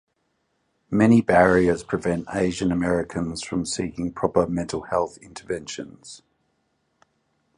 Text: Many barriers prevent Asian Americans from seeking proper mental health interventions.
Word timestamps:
Many 0.89 1.21
barriers 1.21 1.83
prevent 1.83 2.25
Asian 2.33 2.71
Americans 2.71 3.43
from 3.43 3.67
seeking 3.67 4.11
proper 4.11 4.47
mental 4.47 4.81
health 4.85 5.19
interventions. 5.19 6.23